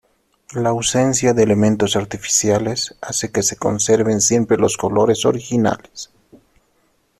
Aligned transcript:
La 0.55 0.69
ausencia 0.69 1.31
de 1.35 1.43
elementos 1.43 1.95
artificiales 1.95 2.97
hace 3.01 3.31
que 3.31 3.43
se 3.43 3.55
conserven 3.55 4.19
siempre 4.19 4.57
los 4.57 4.75
colores 4.75 5.25
originales. 5.25 6.11